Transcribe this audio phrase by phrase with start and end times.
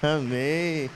[0.00, 0.88] Amém.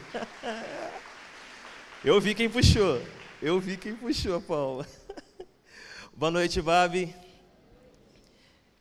[2.05, 3.03] Eu vi quem puxou.
[3.43, 4.87] Eu vi quem puxou a palma.
[6.17, 7.13] Boa noite, Babi.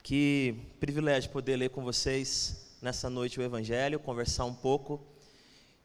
[0.04, 5.04] Que privilégio poder ler com vocês nessa noite o Evangelho, conversar um pouco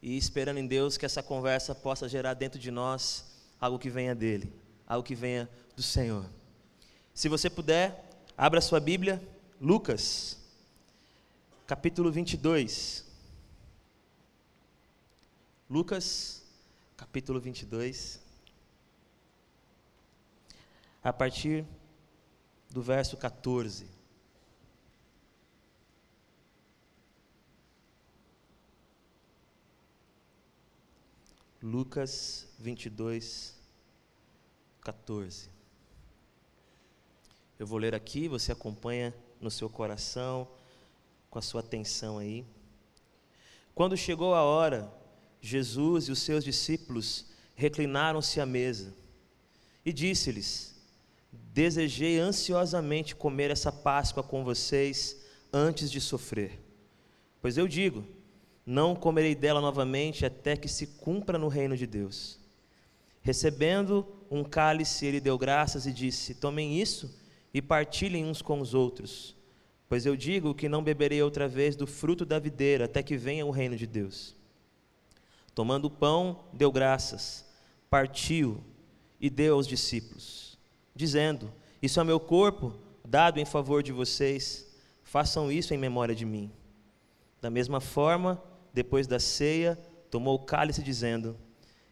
[0.03, 3.25] e esperando em Deus que essa conversa possa gerar dentro de nós
[3.59, 4.53] algo que venha dele,
[4.87, 6.23] algo que venha do Senhor.
[7.11, 8.07] Se você puder,
[8.37, 9.19] abra sua Bíblia,
[9.59, 10.37] Lucas,
[11.65, 13.06] capítulo 22.
[15.69, 16.45] Lucas,
[16.95, 18.21] capítulo 22.
[21.03, 21.65] A partir
[22.69, 23.85] do verso 14.
[31.61, 33.53] Lucas 22,
[34.79, 35.49] 14.
[37.59, 40.47] Eu vou ler aqui, você acompanha no seu coração,
[41.29, 42.45] com a sua atenção aí.
[43.75, 44.89] Quando chegou a hora,
[45.41, 48.93] Jesus e os seus discípulos reclinaram-se à mesa
[49.85, 50.75] e disse-lhes:
[51.31, 55.17] Desejei ansiosamente comer essa Páscoa com vocês
[55.51, 56.59] antes de sofrer.
[57.41, 58.03] Pois eu digo:
[58.65, 62.37] não comerei dela novamente até que se cumpra no reino de Deus.
[63.21, 67.17] Recebendo um cálice, ele deu graças e disse: Tomem isso
[67.53, 69.35] e partilhem uns com os outros,
[69.87, 73.45] pois eu digo que não beberei outra vez do fruto da videira até que venha
[73.45, 74.35] o reino de Deus.
[75.57, 77.43] Tomando o pão, deu graças,
[77.89, 78.63] partiu
[79.19, 80.55] e deu aos discípulos,
[80.93, 81.51] dizendo:
[81.81, 86.51] Isso é meu corpo, dado em favor de vocês, façam isso em memória de mim.
[87.41, 88.39] Da mesma forma,
[88.71, 89.75] depois da ceia,
[90.11, 91.35] tomou o cálice, dizendo: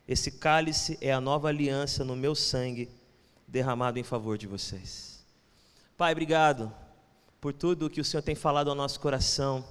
[0.07, 2.87] Esse cálice é a nova aliança no meu sangue,
[3.47, 5.25] derramado em favor de vocês.
[5.97, 6.71] Pai, obrigado
[7.41, 9.65] por tudo que o Senhor tem falado ao nosso coração.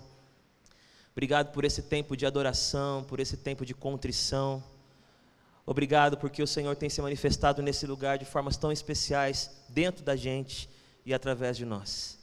[1.15, 4.61] Obrigado por esse tempo de adoração, por esse tempo de contrição.
[5.65, 10.17] Obrigado porque o Senhor tem se manifestado nesse lugar de formas tão especiais dentro da
[10.17, 10.69] gente
[11.07, 12.19] e através de nós.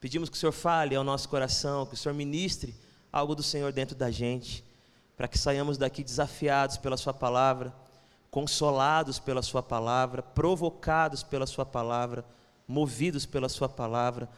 [0.00, 2.74] Pedimos que o Senhor fale ao nosso coração, que o Senhor ministre
[3.12, 4.64] algo do Senhor dentro da gente,
[5.16, 7.72] para que saiamos daqui desafiados pela Sua palavra,
[8.28, 12.24] consolados pela Sua palavra, provocados pela Sua palavra,
[12.66, 14.28] movidos pela Sua palavra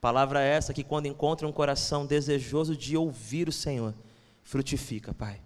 [0.00, 3.94] Palavra essa que, quando encontra um coração desejoso de ouvir o Senhor,
[4.42, 5.40] frutifica, Pai.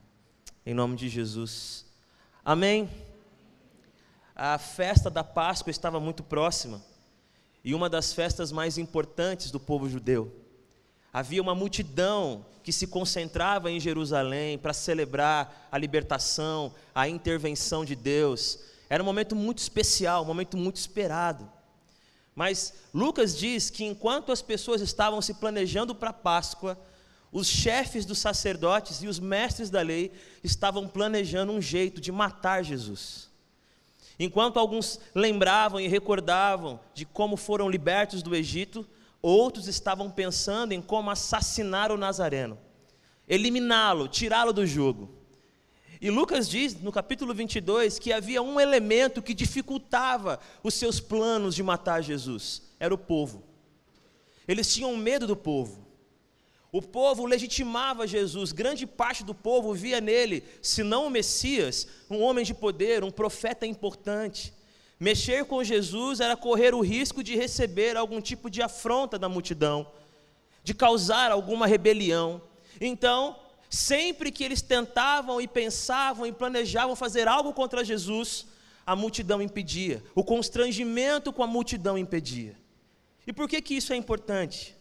[0.64, 1.86] Em nome de Jesus.
[2.44, 2.88] Amém.
[4.36, 6.82] A festa da Páscoa estava muito próxima
[7.64, 10.32] e uma das festas mais importantes do povo judeu.
[11.12, 17.94] Havia uma multidão que se concentrava em Jerusalém para celebrar a libertação, a intervenção de
[17.94, 18.58] Deus.
[18.88, 21.50] Era um momento muito especial, um momento muito esperado.
[22.34, 26.78] Mas Lucas diz que enquanto as pessoas estavam se planejando para a Páscoa,
[27.30, 30.12] os chefes dos sacerdotes e os mestres da lei
[30.44, 33.30] estavam planejando um jeito de matar Jesus.
[34.18, 38.86] Enquanto alguns lembravam e recordavam de como foram libertos do Egito,
[39.20, 42.58] outros estavam pensando em como assassinar o Nazareno,
[43.26, 45.21] eliminá-lo, tirá-lo do jugo.
[46.02, 51.54] E Lucas diz no capítulo 22 que havia um elemento que dificultava os seus planos
[51.54, 53.44] de matar Jesus: era o povo.
[54.48, 55.86] Eles tinham medo do povo.
[56.72, 62.20] O povo legitimava Jesus, grande parte do povo via nele, se não o Messias, um
[62.20, 64.52] homem de poder, um profeta importante.
[64.98, 69.86] Mexer com Jesus era correr o risco de receber algum tipo de afronta da multidão,
[70.64, 72.42] de causar alguma rebelião.
[72.80, 73.36] Então,
[73.72, 78.46] Sempre que eles tentavam e pensavam e planejavam fazer algo contra Jesus,
[78.84, 82.54] a multidão impedia, o constrangimento com a multidão impedia.
[83.26, 84.76] E por que que isso é importante?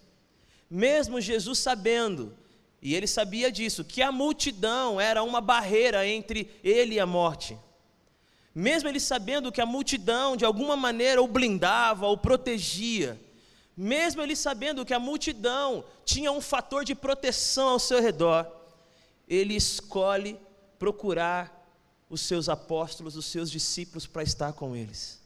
[0.70, 2.38] Mesmo Jesus sabendo,
[2.82, 7.58] e ele sabia disso, que a multidão era uma barreira entre ele e a morte.
[8.54, 13.18] Mesmo ele sabendo que a multidão de alguma maneira o blindava, o protegia,
[13.78, 18.60] mesmo ele sabendo que a multidão tinha um fator de proteção ao seu redor,
[19.32, 20.38] ele escolhe
[20.78, 21.58] procurar
[22.10, 25.22] os seus apóstolos, os seus discípulos para estar com eles.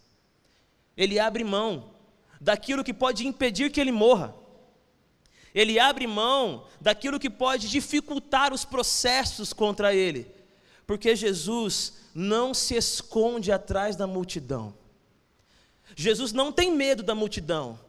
[0.95, 1.89] Ele abre mão
[2.39, 4.35] daquilo que pode impedir que ele morra.
[5.55, 10.27] Ele abre mão daquilo que pode dificultar os processos contra ele.
[10.85, 14.71] Porque Jesus não se esconde atrás da multidão.
[15.95, 17.79] Jesus não tem medo da multidão,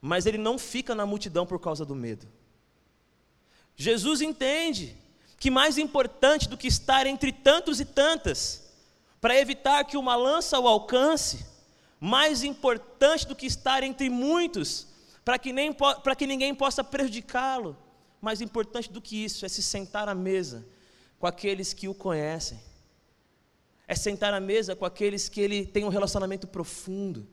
[0.00, 2.26] mas ele não fica na multidão por causa do medo.
[3.76, 4.96] Jesus entende
[5.38, 8.64] que mais importante do que estar entre tantos e tantas,
[9.20, 11.44] para evitar que uma lança o alcance,
[12.00, 14.86] mais importante do que estar entre muitos,
[15.24, 17.76] para que, nem, para que ninguém possa prejudicá-lo,
[18.20, 20.66] mais importante do que isso é se sentar à mesa,
[21.18, 22.60] com aqueles que o conhecem.
[23.88, 27.26] É sentar à mesa com aqueles que ele tem um relacionamento profundo.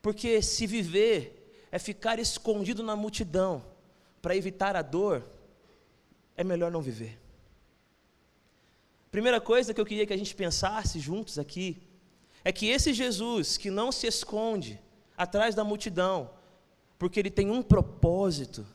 [0.00, 3.64] Porque se viver é ficar escondido na multidão
[4.22, 5.24] para evitar a dor,
[6.40, 7.20] é melhor não viver.
[9.10, 11.82] Primeira coisa que eu queria que a gente pensasse juntos aqui
[12.42, 14.80] é que esse Jesus que não se esconde
[15.14, 16.30] atrás da multidão,
[16.98, 18.66] porque ele tem um propósito,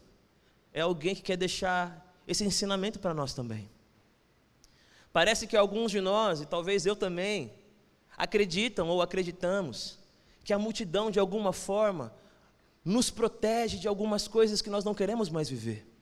[0.71, 3.67] é alguém que quer deixar esse ensinamento para nós também.
[5.11, 7.51] Parece que alguns de nós, e talvez eu também,
[8.15, 9.97] acreditam ou acreditamos
[10.43, 12.13] que a multidão, de alguma forma,
[12.83, 15.94] nos protege de algumas coisas que nós não queremos mais viver.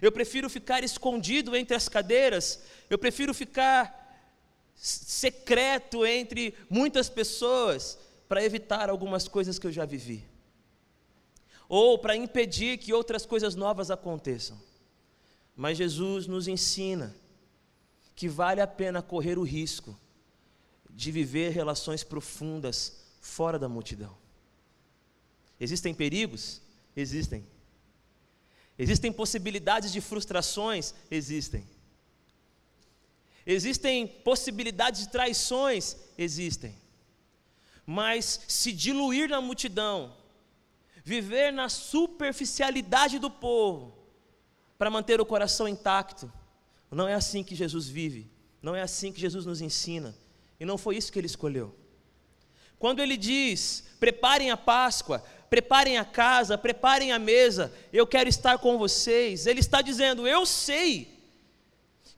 [0.00, 3.98] Eu prefiro ficar escondido entre as cadeiras, eu prefiro ficar
[4.74, 7.98] secreto entre muitas pessoas
[8.28, 10.24] para evitar algumas coisas que eu já vivi,
[11.68, 14.60] ou para impedir que outras coisas novas aconteçam.
[15.56, 17.14] Mas Jesus nos ensina
[18.14, 19.98] que vale a pena correr o risco
[20.90, 24.16] de viver relações profundas fora da multidão.
[25.60, 26.60] Existem perigos?
[26.96, 27.44] Existem.
[28.78, 30.94] Existem possibilidades de frustrações?
[31.10, 31.66] Existem.
[33.44, 35.96] Existem possibilidades de traições?
[36.16, 36.76] Existem.
[37.84, 40.14] Mas se diluir na multidão,
[41.02, 43.96] viver na superficialidade do povo,
[44.76, 46.30] para manter o coração intacto,
[46.90, 48.30] não é assim que Jesus vive,
[48.62, 50.16] não é assim que Jesus nos ensina,
[50.60, 51.74] e não foi isso que ele escolheu.
[52.78, 58.58] Quando ele diz: preparem a Páscoa, preparem a casa, preparem a mesa, eu quero estar
[58.58, 61.18] com vocês, ele está dizendo: eu sei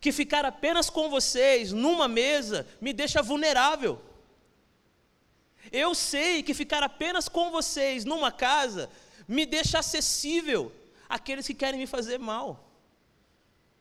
[0.01, 4.01] que ficar apenas com vocês numa mesa me deixa vulnerável.
[5.71, 8.91] Eu sei que ficar apenas com vocês numa casa
[9.29, 10.73] me deixa acessível
[11.09, 12.73] àqueles que querem me fazer mal.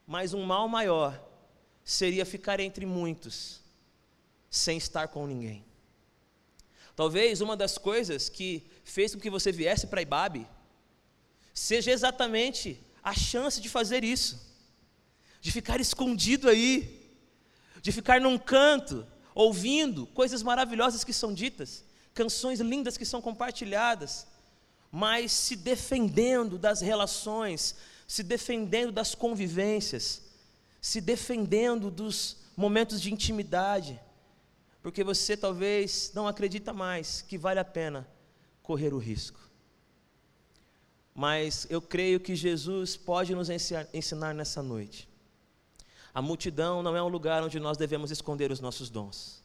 [0.06, 1.20] Mas um mal maior
[1.84, 3.62] seria ficar entre muitos,
[4.50, 5.69] sem estar com ninguém.
[7.00, 10.46] Talvez uma das coisas que fez com que você viesse para Ibabe
[11.54, 14.50] seja exatamente a chance de fazer isso
[15.42, 17.10] de ficar escondido aí,
[17.82, 24.28] de ficar num canto, ouvindo coisas maravilhosas que são ditas, canções lindas que são compartilhadas,
[24.92, 27.76] mas se defendendo das relações,
[28.08, 30.24] se defendendo das convivências,
[30.82, 33.98] se defendendo dos momentos de intimidade,
[34.82, 38.08] porque você talvez não acredita mais que vale a pena
[38.62, 39.40] correr o risco.
[41.14, 45.10] Mas eu creio que Jesus pode nos ensinar nessa noite
[46.14, 49.44] a multidão não é um lugar onde nós devemos esconder os nossos dons.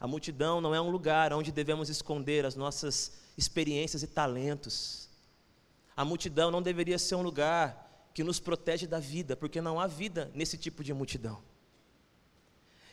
[0.00, 5.08] A multidão não é um lugar onde devemos esconder as nossas experiências e talentos.
[5.96, 9.86] A multidão não deveria ser um lugar que nos protege da vida, porque não há
[9.86, 11.42] vida nesse tipo de multidão.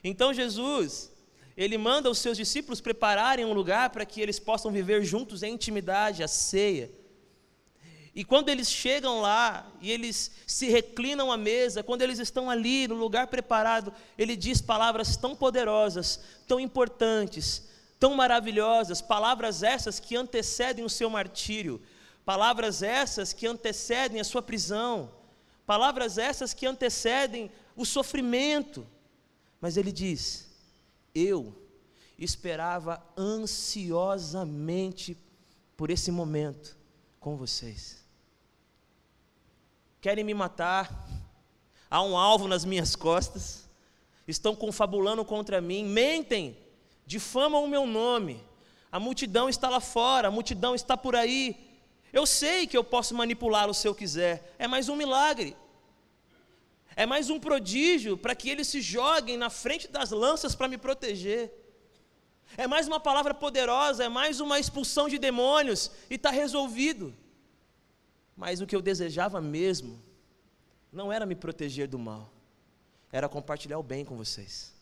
[0.03, 1.10] Então Jesus,
[1.56, 5.53] ele manda os seus discípulos prepararem um lugar para que eles possam viver juntos em
[5.53, 6.89] intimidade, a ceia.
[8.13, 12.88] E quando eles chegam lá e eles se reclinam à mesa, quando eles estão ali
[12.88, 20.18] no lugar preparado, ele diz palavras tão poderosas, tão importantes, tão maravilhosas, palavras essas que
[20.18, 21.81] antecedem o seu martírio,
[22.25, 25.09] palavras essas que antecedem a sua prisão,
[25.65, 28.85] palavras essas que antecedem o sofrimento.
[29.61, 30.50] Mas ele diz:
[31.13, 31.53] Eu
[32.18, 35.18] esperava ansiosamente
[35.75, 36.77] por esse momento
[37.19, 38.06] com vocês.
[39.99, 41.09] Querem me matar,
[41.89, 43.68] há um alvo nas minhas costas,
[44.27, 46.57] estão confabulando contra mim, mentem,
[47.06, 48.41] difamam o meu nome,
[48.91, 51.69] a multidão está lá fora, a multidão está por aí.
[52.11, 55.56] Eu sei que eu posso manipulá-lo se eu quiser, é mais um milagre,
[56.95, 60.78] é mais um prodígio para que eles se joguem na frente das lanças para me
[60.78, 61.52] proteger.
[62.57, 67.14] É mais uma palavra poderosa, é mais uma expulsão de demônios e está resolvido.
[68.36, 70.02] Mas o que eu desejava mesmo
[70.92, 72.30] não era me proteger do mal,
[73.12, 74.74] era compartilhar o bem com vocês.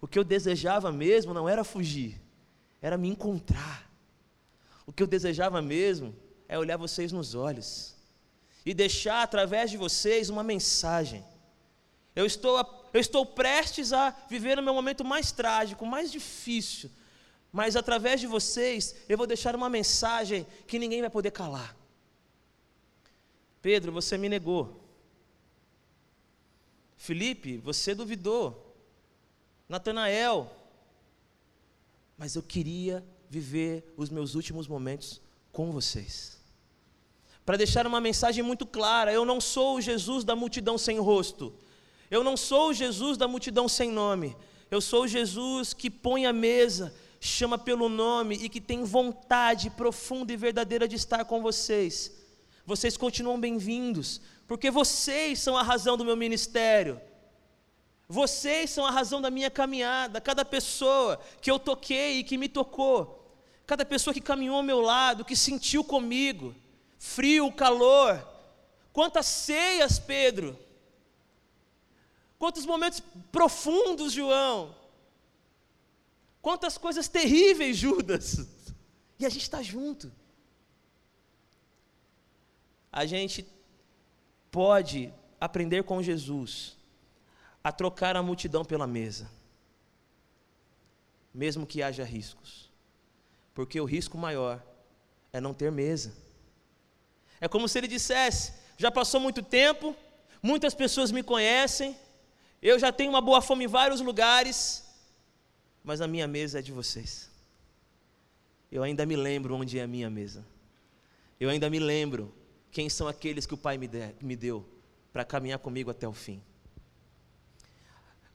[0.00, 2.20] O que eu desejava mesmo não era fugir,
[2.80, 3.90] era me encontrar.
[4.86, 6.14] O que eu desejava mesmo
[6.46, 7.97] é olhar vocês nos olhos
[8.64, 11.24] e deixar através de vocês uma mensagem.
[12.14, 12.58] Eu estou,
[12.92, 16.90] eu estou prestes a viver o meu momento mais trágico, mais difícil,
[17.52, 21.76] mas através de vocês eu vou deixar uma mensagem que ninguém vai poder calar.
[23.62, 24.84] Pedro, você me negou.
[26.96, 28.64] Felipe, você duvidou.
[29.68, 30.50] Natanael,
[32.16, 35.20] mas eu queria viver os meus últimos momentos
[35.52, 36.37] com vocês.
[37.48, 41.54] Para deixar uma mensagem muito clara: eu não sou o Jesus da multidão sem rosto,
[42.10, 44.36] eu não sou o Jesus da multidão sem nome,
[44.70, 49.70] eu sou o Jesus que põe a mesa, chama pelo nome e que tem vontade
[49.70, 52.12] profunda e verdadeira de estar com vocês.
[52.66, 57.00] Vocês continuam bem-vindos, porque vocês são a razão do meu ministério.
[58.06, 60.20] Vocês são a razão da minha caminhada.
[60.20, 63.26] Cada pessoa que eu toquei e que me tocou,
[63.66, 66.54] cada pessoa que caminhou ao meu lado, que sentiu comigo,
[66.98, 68.26] frio, calor.
[68.92, 70.58] Quantas ceias, Pedro.
[72.38, 73.00] Quantos momentos
[73.32, 74.74] profundos, João.
[76.42, 78.46] Quantas coisas terríveis, Judas.
[79.18, 80.12] E a gente está junto.
[82.92, 83.46] A gente
[84.50, 86.76] pode aprender com Jesus
[87.62, 89.30] a trocar a multidão pela mesa,
[91.34, 92.70] mesmo que haja riscos,
[93.54, 94.64] porque o risco maior
[95.32, 96.12] é não ter mesa.
[97.40, 99.94] É como se ele dissesse: já passou muito tempo,
[100.42, 101.96] muitas pessoas me conhecem,
[102.60, 104.84] eu já tenho uma boa fome em vários lugares,
[105.84, 107.30] mas a minha mesa é de vocês.
[108.70, 110.44] Eu ainda me lembro onde é a minha mesa.
[111.40, 112.34] Eu ainda me lembro
[112.70, 113.88] quem são aqueles que o Pai me,
[114.20, 114.68] me deu
[115.12, 116.42] para caminhar comigo até o fim.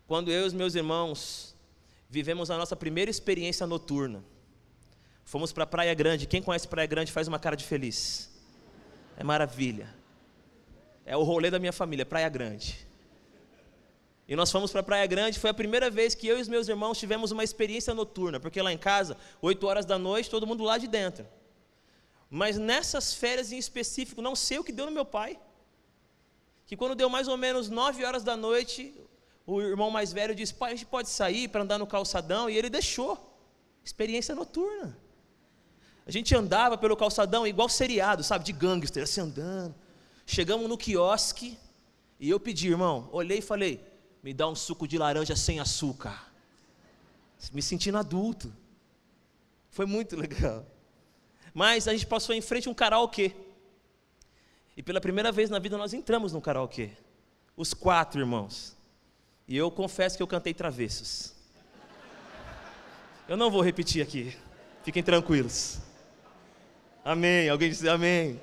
[0.08, 1.56] Quando eu e os meus irmãos
[2.10, 4.24] vivemos a nossa primeira experiência noturna,
[5.26, 6.26] fomos para Praia Grande.
[6.26, 8.33] Quem conhece Praia Grande faz uma cara de feliz.
[9.18, 9.94] É maravilha.
[11.06, 12.88] É o rolê da minha família, Praia Grande.
[14.28, 16.68] E nós fomos para Praia Grande, foi a primeira vez que eu e os meus
[16.68, 20.64] irmãos tivemos uma experiência noturna, porque lá em casa, 8 horas da noite, todo mundo
[20.64, 21.28] lá de dentro.
[22.30, 25.38] Mas nessas férias em específico, não sei o que deu no meu pai.
[26.66, 28.96] Que quando deu mais ou menos 9 horas da noite,
[29.46, 32.50] o irmão mais velho disse: Pai, a gente pode sair para andar no calçadão?
[32.50, 33.30] E ele deixou.
[33.84, 34.98] Experiência noturna.
[36.06, 39.74] A gente andava pelo calçadão igual seriado, sabe, de gangster, assim andando.
[40.26, 41.58] Chegamos no quiosque
[42.20, 43.82] e eu pedi, irmão, olhei e falei:
[44.22, 46.32] Me dá um suco de laranja sem açúcar.
[47.52, 48.54] Me sentindo adulto.
[49.70, 50.66] Foi muito legal.
[51.54, 53.34] Mas a gente passou em frente a um karaokê.
[54.76, 56.92] E pela primeira vez na vida nós entramos no karaokê.
[57.56, 58.76] Os quatro irmãos.
[59.48, 61.34] E eu confesso que eu cantei travessos.
[63.28, 64.36] Eu não vou repetir aqui.
[64.84, 65.80] Fiquem tranquilos.
[67.04, 67.50] Amém.
[67.50, 68.40] Alguém disse amém.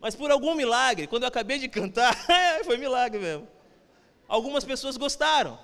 [0.00, 2.16] Mas por algum milagre, quando eu acabei de cantar,
[2.64, 3.48] foi milagre mesmo.
[4.28, 5.58] Algumas pessoas gostaram.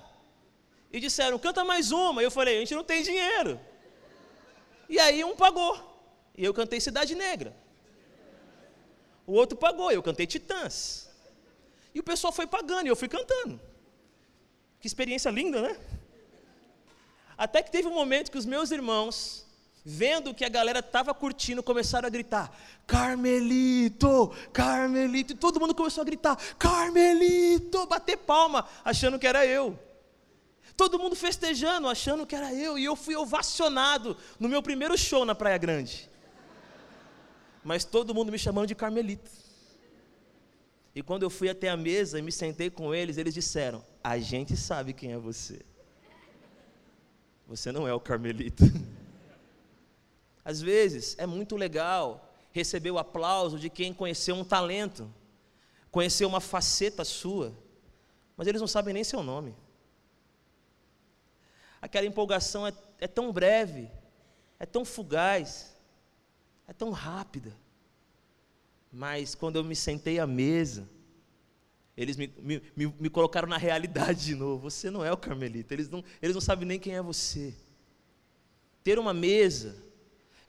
[0.91, 2.21] E disseram, canta mais uma.
[2.21, 3.59] E eu falei, a gente não tem dinheiro.
[4.87, 5.75] E aí um pagou.
[6.37, 7.55] E eu cantei Cidade Negra.
[9.25, 11.09] O outro pagou, eu cantei Titãs.
[11.93, 13.59] E o pessoal foi pagando e eu fui cantando.
[14.79, 15.79] Que experiência linda, né?
[17.37, 19.42] Até que teve um momento que os meus irmãos,
[19.85, 22.55] vendo que a galera estava curtindo, começaram a gritar:
[22.87, 25.33] Carmelito, Carmelito.
[25.33, 29.77] E todo mundo começou a gritar: Carmelito, bater palma, achando que era eu.
[30.75, 32.79] Todo mundo festejando, achando que era eu.
[32.79, 36.09] E eu fui ovacionado no meu primeiro show na Praia Grande.
[37.63, 39.29] Mas todo mundo me chamando de Carmelito.
[40.95, 44.17] E quando eu fui até a mesa e me sentei com eles, eles disseram: A
[44.17, 45.61] gente sabe quem é você.
[47.47, 48.63] Você não é o Carmelito.
[50.43, 55.11] Às vezes é muito legal receber o aplauso de quem conheceu um talento,
[55.89, 57.57] conheceu uma faceta sua,
[58.35, 59.55] mas eles não sabem nem seu nome.
[61.81, 63.89] Aquela empolgação é, é tão breve,
[64.59, 65.75] é tão fugaz,
[66.67, 67.55] é tão rápida.
[68.91, 70.87] Mas quando eu me sentei à mesa,
[71.95, 74.69] eles me, me, me, me, colocaram na realidade de novo.
[74.69, 75.73] Você não é o Carmelita.
[75.73, 77.55] Eles não, eles não sabem nem quem é você.
[78.83, 79.75] Ter uma mesa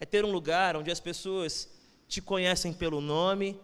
[0.01, 1.69] é ter um lugar onde as pessoas
[2.09, 3.61] te conhecem pelo nome,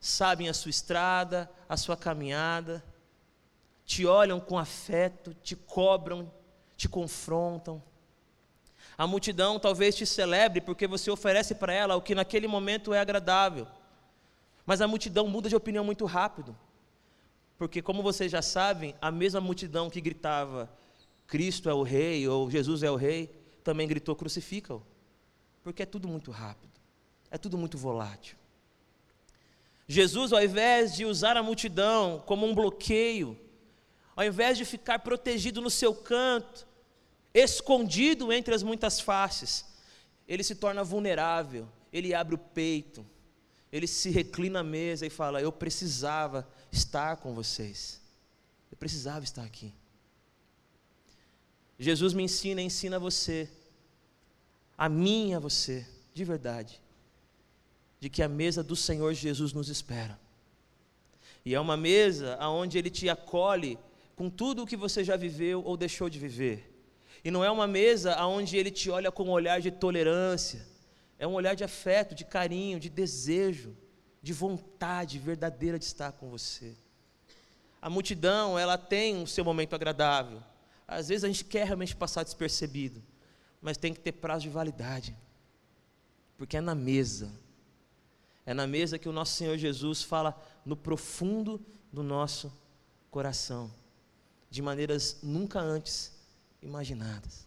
[0.00, 2.84] sabem a sua estrada, a sua caminhada,
[3.84, 6.30] te olham com afeto, te cobram,
[6.76, 7.82] te confrontam.
[8.96, 13.00] A multidão talvez te celebre porque você oferece para ela o que naquele momento é
[13.00, 13.66] agradável.
[14.64, 16.56] Mas a multidão muda de opinião muito rápido.
[17.58, 20.70] Porque, como vocês já sabem, a mesma multidão que gritava
[21.26, 23.26] Cristo é o Rei ou Jesus é o Rei,
[23.62, 24.82] também gritou crucifica-o.
[25.64, 26.78] Porque é tudo muito rápido,
[27.30, 28.36] é tudo muito volátil.
[29.88, 33.38] Jesus, ao invés de usar a multidão como um bloqueio,
[34.14, 36.66] ao invés de ficar protegido no seu canto,
[37.32, 39.64] escondido entre as muitas faces,
[40.28, 43.04] ele se torna vulnerável, ele abre o peito,
[43.72, 48.00] ele se reclina à mesa e fala: Eu precisava estar com vocês,
[48.70, 49.72] eu precisava estar aqui.
[51.78, 53.50] Jesus me ensina, ensina você,
[54.76, 56.80] a mim e a você, de verdade.
[58.00, 60.20] de que a mesa do Senhor Jesus nos espera.
[61.42, 63.78] E é uma mesa onde Ele te acolhe
[64.14, 66.70] com tudo o que você já viveu ou deixou de viver.
[67.24, 70.66] E não é uma mesa onde Ele te olha com um olhar de tolerância,
[71.18, 73.74] é um olhar de afeto, de carinho, de desejo,
[74.22, 76.74] de vontade verdadeira de estar com você.
[77.80, 80.42] A multidão, ela tem o seu momento agradável.
[80.86, 83.02] Às vezes a gente quer realmente passar despercebido,
[83.64, 85.16] mas tem que ter prazo de validade,
[86.36, 87.32] porque é na mesa,
[88.44, 91.58] é na mesa que o nosso Senhor Jesus fala no profundo
[91.90, 92.52] do nosso
[93.10, 93.72] coração,
[94.50, 96.12] de maneiras nunca antes
[96.60, 97.46] imaginadas.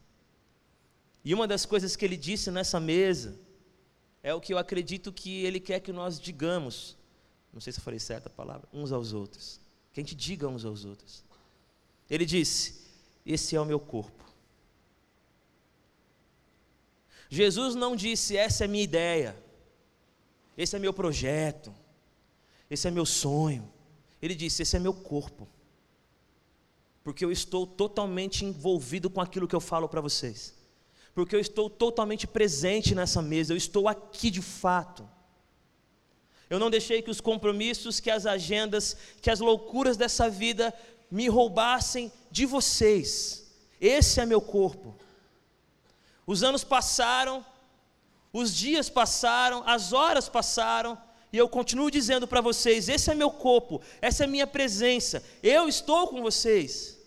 [1.24, 3.40] E uma das coisas que ele disse nessa mesa
[4.24, 6.98] é o que eu acredito que ele quer que nós digamos,
[7.54, 9.62] não sei se eu falei certa palavra, uns aos outros,
[9.94, 11.24] que a gente diga uns aos outros.
[12.10, 12.88] Ele disse:
[13.24, 14.27] Esse é o meu corpo.
[17.30, 19.36] Jesus não disse: Essa é minha ideia,
[20.58, 21.74] esse é meu projeto,
[22.70, 23.72] esse é meu sonho.
[24.22, 25.48] Ele disse: Esse é meu corpo.
[27.04, 30.54] Porque eu estou totalmente envolvido com aquilo que eu falo para vocês.
[31.16, 35.08] Porque eu estou totalmente presente nessa mesa, eu estou aqui de fato.
[36.50, 40.74] Eu não deixei que os compromissos, que as agendas, que as loucuras dessa vida
[41.10, 43.48] me roubassem de vocês.
[43.80, 44.96] Esse é meu corpo.
[46.28, 47.44] Os anos passaram,
[48.34, 53.32] os dias passaram, as horas passaram, e eu continuo dizendo para vocês: esse é meu
[53.32, 56.98] corpo, essa é minha presença, eu estou com vocês.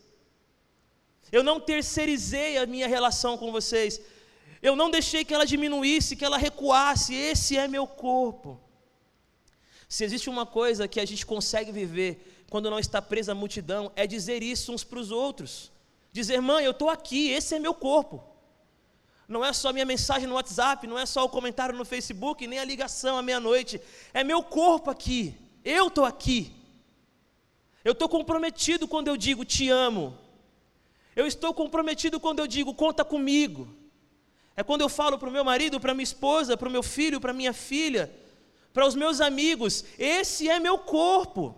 [1.30, 4.00] Eu não terceirizei a minha relação com vocês,
[4.62, 8.58] eu não deixei que ela diminuísse, que ela recuasse, esse é meu corpo.
[9.86, 13.92] Se existe uma coisa que a gente consegue viver quando não está presa à multidão,
[13.94, 15.70] é dizer isso uns para os outros.
[16.10, 18.29] Dizer, mãe, eu estou aqui, esse é meu corpo
[19.30, 22.58] não é só minha mensagem no WhatsApp, não é só o comentário no Facebook, nem
[22.58, 23.80] a ligação à meia-noite,
[24.12, 26.52] é meu corpo aqui, eu estou aqui.
[27.84, 30.18] Eu estou comprometido quando eu digo te amo,
[31.14, 33.72] eu estou comprometido quando eu digo conta comigo.
[34.56, 37.20] É quando eu falo para o meu marido, para minha esposa, para o meu filho,
[37.20, 38.12] para minha filha,
[38.74, 41.54] para os meus amigos: esse é meu corpo.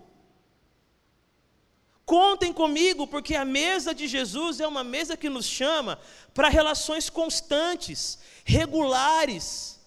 [2.05, 5.99] Contem comigo, porque a mesa de Jesus é uma mesa que nos chama
[6.35, 9.81] para relações constantes, regulares,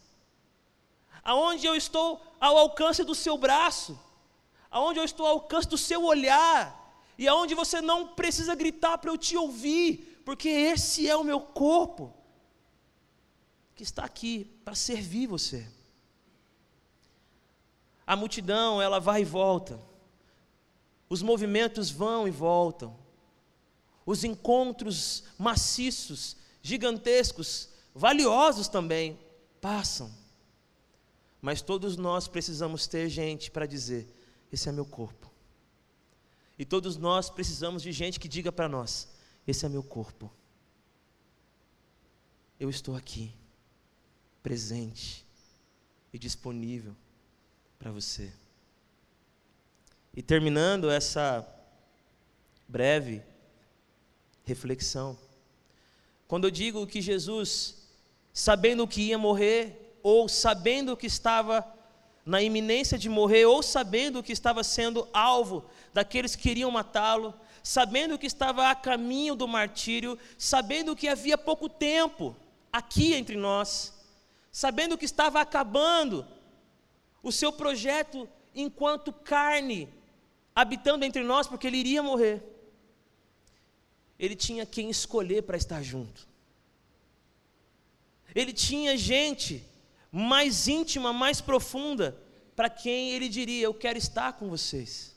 [1.24, 4.00] aonde eu estou ao alcance do seu braço,
[4.72, 6.82] aonde eu estou ao alcance do seu olhar,
[7.18, 11.40] e aonde você não precisa gritar para eu te ouvir, porque esse é o meu
[11.40, 12.14] corpo
[13.76, 15.68] que está aqui para servir você.
[18.08, 19.80] A multidão, ela vai e volta.
[21.10, 22.98] Os movimentos vão e voltam.
[24.06, 29.20] Os encontros maciços, gigantescos, valiosos também,
[29.62, 30.12] passam.
[31.42, 34.08] Mas todos nós precisamos ter gente para dizer:
[34.52, 35.32] esse é meu corpo.
[36.58, 39.10] E todos nós precisamos de gente que diga para nós:
[39.46, 40.32] esse é meu corpo.
[42.60, 43.34] Eu estou aqui,
[44.42, 45.26] presente
[46.14, 46.96] e disponível
[47.78, 48.32] para você.
[50.16, 51.46] E terminando essa
[52.66, 53.22] breve
[54.46, 55.18] reflexão,
[56.26, 57.90] quando eu digo que Jesus,
[58.34, 61.68] sabendo que ia morrer, ou sabendo que estava
[62.26, 68.18] na iminência de morrer, ou sabendo que estava sendo alvo daqueles que queriam matá-lo, sabendo
[68.18, 72.34] que estava a caminho do martírio, sabendo que havia pouco tempo
[72.72, 73.94] aqui entre nós,
[74.50, 76.26] sabendo que estava acabando
[77.22, 79.90] o seu projeto enquanto carne
[80.56, 82.42] habitando entre nós, porque ele iria morrer.
[84.18, 86.26] Ele tinha quem escolher para estar junto.
[88.34, 89.64] Ele tinha gente
[90.12, 92.18] mais íntima, mais profunda,
[92.56, 95.14] para quem ele diria: Eu quero estar com vocês.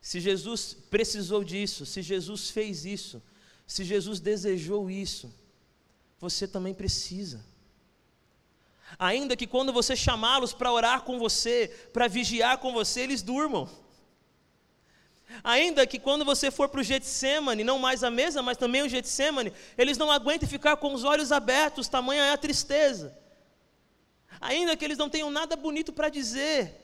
[0.00, 3.22] Se Jesus precisou disso, se Jesus fez isso,
[3.66, 5.32] se Jesus desejou isso,
[6.18, 7.44] você também precisa.
[8.98, 13.68] Ainda que quando você chamá-los para orar com você, para vigiar com você, eles durmam.
[15.44, 18.88] Ainda que quando você for para o Getsemane, não mais a mesa, mas também o
[18.88, 23.16] Getsemane, eles não aguentem ficar com os olhos abertos, tamanha é a tristeza.
[24.40, 26.74] Ainda que eles não tenham nada bonito para dizer,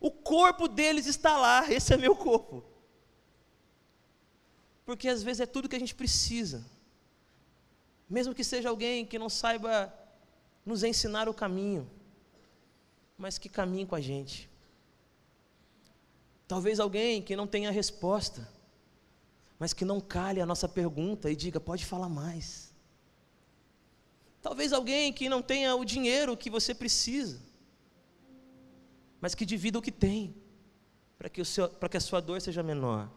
[0.00, 2.64] o corpo deles está lá, esse é meu corpo.
[4.84, 6.64] Porque às vezes é tudo que a gente precisa.
[8.10, 9.94] Mesmo que seja alguém que não saiba
[10.64, 11.90] nos ensinar o caminho,
[13.16, 14.50] mas que caminhe com a gente.
[16.46, 18.48] Talvez alguém que não tenha resposta,
[19.58, 22.72] mas que não cale a nossa pergunta e diga: pode falar mais.
[24.42, 27.40] Talvez alguém que não tenha o dinheiro que você precisa,
[29.20, 30.34] mas que divida o que tem,
[31.16, 31.40] para que,
[31.90, 33.08] que a sua dor seja menor.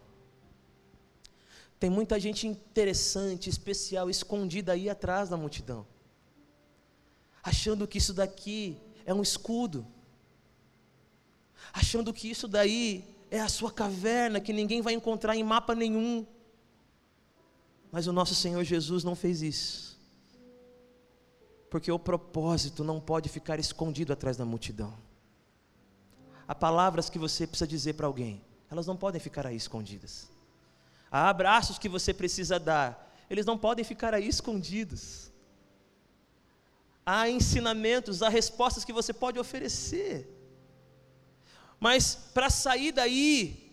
[1.80, 5.86] Tem muita gente interessante, especial, escondida aí atrás da multidão,
[7.46, 9.86] achando que isso daqui é um escudo,
[11.72, 16.26] achando que isso daí é a sua caverna que ninguém vai encontrar em mapa nenhum.
[17.92, 19.96] Mas o nosso Senhor Jesus não fez isso.
[21.70, 24.92] Porque o propósito não pode ficar escondido atrás da multidão.
[26.48, 30.28] Há palavras que você precisa dizer para alguém, elas não podem ficar aí escondidas.
[31.12, 35.30] Há abraços que você precisa dar, eles não podem ficar aí escondidos.
[37.08, 40.28] Há ensinamentos, há respostas que você pode oferecer.
[41.78, 43.66] Mas para sair daí,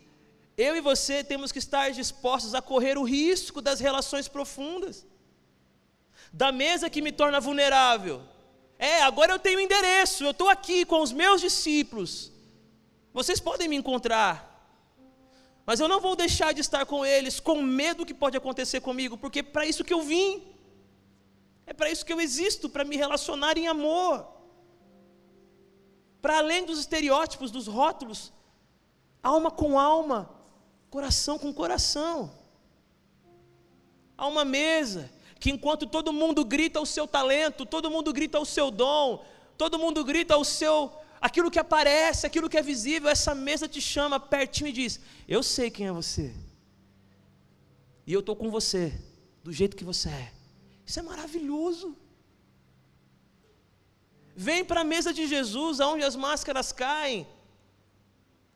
[0.56, 5.06] eu e você temos que estar dispostos a correr o risco das relações profundas,
[6.32, 8.22] da mesa que me torna vulnerável.
[8.78, 12.32] É, agora eu tenho endereço, eu estou aqui com os meus discípulos.
[13.12, 14.36] Vocês podem me encontrar,
[15.66, 18.82] mas eu não vou deixar de estar com eles com medo do que pode acontecer
[18.82, 20.53] comigo, porque é para isso que eu vim,
[21.66, 24.28] é para isso que eu existo, para me relacionar em amor.
[26.22, 28.32] Para além dos estereótipos, dos rótulos,
[29.22, 30.30] alma com alma,
[30.90, 32.32] coração com coração.
[34.18, 38.46] Há uma mesa que enquanto todo mundo grita o seu talento, todo mundo grita o
[38.46, 39.26] seu dom,
[39.58, 43.82] todo mundo grita o seu aquilo que aparece, aquilo que é visível, essa mesa te
[43.82, 46.34] chama pertinho e diz: "Eu sei quem é você.
[48.06, 48.94] E eu estou com você,
[49.44, 50.43] do jeito que você é".
[50.86, 51.96] Isso é maravilhoso.
[54.36, 57.28] Vem para a mesa de Jesus, aonde as máscaras caem,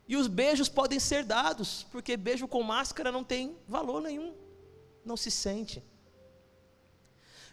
[0.07, 4.33] e os beijos podem ser dados, porque beijo com máscara não tem valor nenhum,
[5.03, 5.83] não se sente.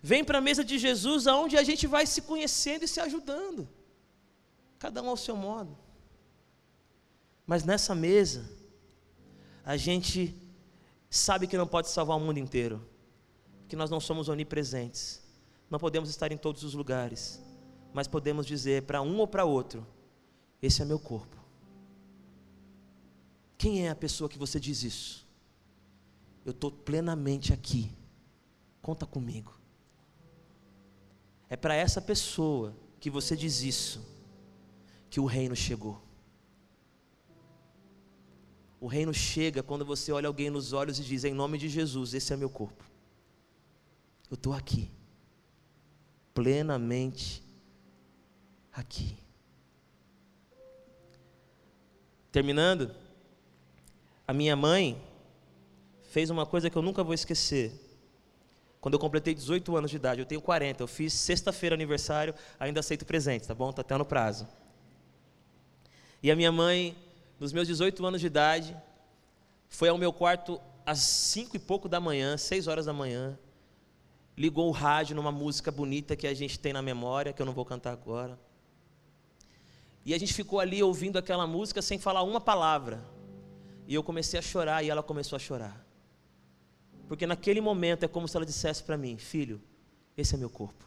[0.02, 3.68] Vem para a mesa de Jesus, aonde a gente vai se conhecendo e se ajudando,
[4.78, 5.76] cada um ao seu modo.
[7.46, 8.48] Mas nessa mesa,
[9.64, 10.34] a gente
[11.10, 12.86] sabe que não pode salvar o mundo inteiro,
[13.68, 15.22] que nós não somos onipresentes,
[15.70, 17.42] não podemos estar em todos os lugares,
[17.92, 19.86] mas podemos dizer para um ou para outro:
[20.60, 21.44] esse é meu corpo
[23.64, 25.26] quem é a pessoa que você diz isso?
[26.44, 27.90] Eu estou plenamente aqui.
[28.82, 29.58] Conta comigo.
[31.48, 34.06] É para essa pessoa que você diz isso
[35.08, 36.02] que o reino chegou.
[38.78, 42.12] O reino chega quando você olha alguém nos olhos e diz: Em nome de Jesus,
[42.12, 42.84] esse é meu corpo.
[44.34, 44.90] Eu estou aqui,
[46.34, 47.40] plenamente
[48.72, 49.16] aqui.
[52.32, 52.92] Terminando,
[54.26, 55.00] a minha mãe
[56.10, 57.80] fez uma coisa que eu nunca vou esquecer.
[58.80, 62.80] Quando eu completei 18 anos de idade, eu tenho 40, eu fiz sexta-feira aniversário, ainda
[62.80, 63.70] aceito presente, tá bom?
[63.70, 64.48] Está até no prazo.
[66.20, 66.98] E a minha mãe,
[67.38, 68.76] nos meus 18 anos de idade,
[69.68, 73.38] foi ao meu quarto às 5 e pouco da manhã, 6 horas da manhã,
[74.36, 77.52] ligou o rádio numa música bonita que a gente tem na memória, que eu não
[77.52, 78.38] vou cantar agora.
[80.04, 83.02] E a gente ficou ali ouvindo aquela música sem falar uma palavra.
[83.86, 85.84] E eu comecei a chorar e ela começou a chorar.
[87.08, 89.60] Porque naquele momento é como se ela dissesse para mim: Filho,
[90.16, 90.84] esse é meu corpo.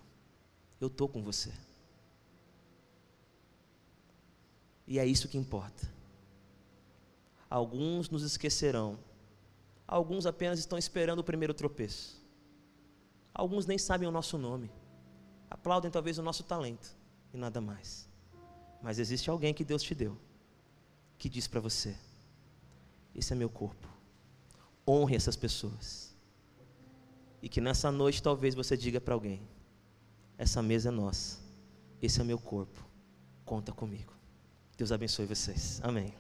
[0.80, 1.52] Eu estou com você.
[4.88, 5.90] E é isso que importa.
[7.50, 9.00] Alguns nos esquecerão.
[9.88, 12.17] Alguns apenas estão esperando o primeiro tropeço.
[13.38, 14.72] Alguns nem sabem o nosso nome.
[15.48, 16.98] Aplaudem talvez o nosso talento
[17.32, 18.10] e nada mais.
[18.82, 20.18] Mas existe alguém que Deus te deu,
[21.20, 21.96] que diz para você:
[23.14, 23.88] esse é meu corpo.
[24.88, 26.16] Honre essas pessoas.
[27.40, 29.48] E que nessa noite talvez você diga para alguém:
[30.36, 31.40] essa mesa é nossa.
[32.02, 32.84] Esse é meu corpo.
[33.46, 34.14] Conta comigo.
[34.76, 35.80] Deus abençoe vocês.
[35.84, 36.12] Amém.